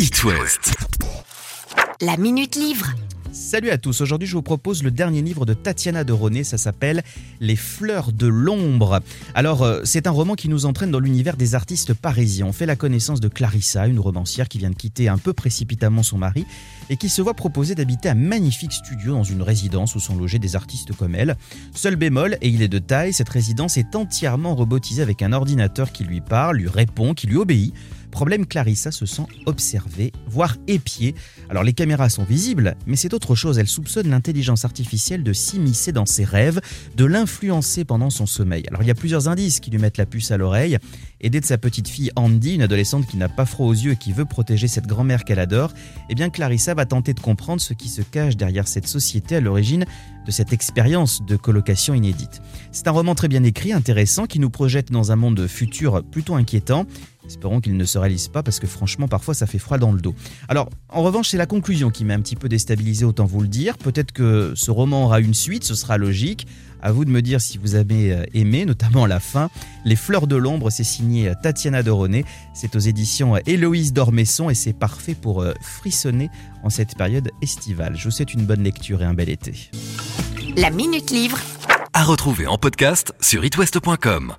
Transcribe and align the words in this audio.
It 0.00 0.22
West. 0.22 0.74
La 2.00 2.16
Minute 2.16 2.54
Livre. 2.54 2.86
Salut 3.32 3.70
à 3.70 3.78
tous, 3.78 4.00
aujourd'hui 4.00 4.28
je 4.28 4.34
vous 4.34 4.42
propose 4.42 4.82
le 4.82 4.90
dernier 4.92 5.22
livre 5.22 5.44
de 5.44 5.54
Tatiana 5.54 6.04
de 6.04 6.12
René, 6.12 6.44
ça 6.44 6.56
s'appelle 6.56 7.02
Les 7.40 7.56
fleurs 7.56 8.12
de 8.12 8.26
l'ombre. 8.26 9.00
Alors 9.34 9.62
euh, 9.62 9.80
c'est 9.84 10.06
un 10.06 10.10
roman 10.10 10.34
qui 10.34 10.48
nous 10.48 10.66
entraîne 10.66 10.92
dans 10.92 11.00
l'univers 11.00 11.36
des 11.36 11.54
artistes 11.54 11.94
parisiens. 11.94 12.46
On 12.46 12.52
fait 12.52 12.64
la 12.64 12.76
connaissance 12.76 13.20
de 13.20 13.28
Clarissa, 13.28 13.86
une 13.86 13.98
romancière 13.98 14.48
qui 14.48 14.58
vient 14.58 14.70
de 14.70 14.76
quitter 14.76 15.08
un 15.08 15.18
peu 15.18 15.32
précipitamment 15.32 16.02
son 16.02 16.18
mari 16.18 16.46
et 16.90 16.96
qui 16.96 17.08
se 17.08 17.20
voit 17.20 17.34
proposer 17.34 17.74
d'habiter 17.74 18.08
un 18.08 18.14
magnifique 18.14 18.72
studio 18.72 19.12
dans 19.12 19.24
une 19.24 19.42
résidence 19.42 19.94
où 19.94 20.00
sont 20.00 20.16
logés 20.16 20.38
des 20.38 20.54
artistes 20.54 20.92
comme 20.92 21.14
elle. 21.14 21.36
Seul 21.74 21.96
bémol, 21.96 22.38
et 22.40 22.48
il 22.48 22.62
est 22.62 22.68
de 22.68 22.78
taille, 22.78 23.12
cette 23.12 23.28
résidence 23.28 23.76
est 23.76 23.96
entièrement 23.96 24.54
robotisée 24.54 25.02
avec 25.02 25.22
un 25.22 25.32
ordinateur 25.32 25.90
qui 25.90 26.04
lui 26.04 26.20
parle, 26.20 26.58
lui 26.58 26.68
répond, 26.68 27.14
qui 27.14 27.26
lui 27.26 27.36
obéit. 27.36 27.74
Problème, 28.10 28.46
Clarissa 28.46 28.90
se 28.90 29.06
sent 29.06 29.26
observée, 29.46 30.12
voire 30.26 30.56
épiée. 30.66 31.14
Alors 31.50 31.62
les 31.62 31.72
caméras 31.72 32.08
sont 32.08 32.24
visibles, 32.24 32.76
mais 32.86 32.96
c'est 32.96 33.14
autre 33.14 33.34
chose. 33.34 33.58
Elle 33.58 33.68
soupçonne 33.68 34.08
l'intelligence 34.08 34.64
artificielle 34.64 35.22
de 35.22 35.32
s'immiscer 35.32 35.92
dans 35.92 36.06
ses 36.06 36.24
rêves, 36.24 36.60
de 36.96 37.04
l'influencer 37.04 37.84
pendant 37.84 38.10
son 38.10 38.26
sommeil. 38.26 38.64
Alors 38.68 38.82
il 38.82 38.88
y 38.88 38.90
a 38.90 38.94
plusieurs 38.94 39.28
indices 39.28 39.60
qui 39.60 39.70
lui 39.70 39.78
mettent 39.78 39.98
la 39.98 40.06
puce 40.06 40.30
à 40.30 40.36
l'oreille. 40.36 40.78
Aidée 41.20 41.40
de 41.40 41.44
sa 41.44 41.58
petite 41.58 41.88
fille 41.88 42.10
Andy, 42.16 42.54
une 42.54 42.62
adolescente 42.62 43.06
qui 43.06 43.16
n'a 43.16 43.28
pas 43.28 43.44
froid 43.44 43.66
aux 43.66 43.72
yeux 43.72 43.92
et 43.92 43.96
qui 43.96 44.12
veut 44.12 44.24
protéger 44.24 44.68
cette 44.68 44.86
grand-mère 44.86 45.24
qu'elle 45.24 45.40
adore, 45.40 45.72
eh 46.08 46.14
bien 46.14 46.30
Clarissa 46.30 46.74
va 46.74 46.86
tenter 46.86 47.12
de 47.12 47.20
comprendre 47.20 47.60
ce 47.60 47.74
qui 47.74 47.88
se 47.88 48.02
cache 48.02 48.36
derrière 48.36 48.68
cette 48.68 48.86
société 48.86 49.36
à 49.36 49.40
l'origine 49.40 49.84
de 50.26 50.30
cette 50.30 50.52
expérience 50.52 51.22
de 51.26 51.36
colocation 51.36 51.94
inédite. 51.94 52.42
C'est 52.70 52.86
un 52.86 52.92
roman 52.92 53.14
très 53.14 53.28
bien 53.28 53.42
écrit, 53.44 53.72
intéressant, 53.72 54.26
qui 54.26 54.38
nous 54.38 54.50
projette 54.50 54.92
dans 54.92 55.10
un 55.10 55.16
monde 55.16 55.46
futur 55.46 56.04
plutôt 56.04 56.34
inquiétant. 56.34 56.86
Espérons 57.28 57.60
qu'il 57.60 57.76
ne 57.76 57.84
se 57.84 57.98
réalise 57.98 58.28
pas 58.28 58.42
parce 58.42 58.58
que 58.58 58.66
franchement 58.66 59.06
parfois 59.06 59.34
ça 59.34 59.46
fait 59.46 59.58
froid 59.58 59.78
dans 59.78 59.92
le 59.92 60.00
dos. 60.00 60.14
Alors 60.48 60.70
en 60.88 61.02
revanche 61.02 61.28
c'est 61.28 61.36
la 61.36 61.46
conclusion 61.46 61.90
qui 61.90 62.04
m'a 62.04 62.14
un 62.14 62.20
petit 62.20 62.36
peu 62.36 62.48
déstabilisé 62.48 63.04
autant 63.04 63.26
vous 63.26 63.42
le 63.42 63.48
dire. 63.48 63.76
Peut-être 63.76 64.12
que 64.12 64.52
ce 64.56 64.70
roman 64.70 65.04
aura 65.04 65.20
une 65.20 65.34
suite, 65.34 65.64
ce 65.64 65.74
sera 65.74 65.98
logique. 65.98 66.46
À 66.80 66.92
vous 66.92 67.04
de 67.04 67.10
me 67.10 67.22
dire 67.22 67.40
si 67.40 67.58
vous 67.58 67.74
avez 67.74 68.12
euh, 68.12 68.24
aimé, 68.34 68.64
notamment 68.64 69.06
la 69.06 69.20
fin. 69.20 69.50
Les 69.84 69.96
Fleurs 69.96 70.26
de 70.26 70.36
l'ombre, 70.36 70.70
c'est 70.70 70.84
signé 70.84 71.28
euh, 71.28 71.34
Tatiana 71.42 71.82
Doroné. 71.82 72.24
C'est 72.54 72.76
aux 72.76 72.80
éditions 72.80 73.36
euh, 73.36 73.40
Héloïse 73.46 73.92
Dormesson 73.92 74.48
et 74.48 74.54
c'est 74.54 74.72
parfait 74.72 75.14
pour 75.14 75.44
frissonner 75.60 76.30
en 76.62 76.70
cette 76.70 76.96
période 76.96 77.30
estivale. 77.42 77.96
Je 77.96 78.04
vous 78.04 78.10
souhaite 78.10 78.32
une 78.32 78.46
bonne 78.46 78.62
lecture 78.62 79.02
et 79.02 79.04
un 79.04 79.14
bel 79.14 79.28
été. 79.28 79.70
La 80.56 80.70
Minute 80.70 81.10
Livre. 81.10 81.38
À 81.92 82.04
retrouver 82.04 82.46
en 82.46 82.58
podcast 82.58 83.12
sur 83.20 83.44
itwest.com. 83.44 84.34